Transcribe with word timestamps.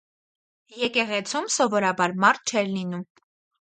Եկեղեցում 0.77 1.51
սովորաբար 1.59 2.19
մարդ 2.27 2.53
չէր 2.57 2.77
լինում: 2.77 3.11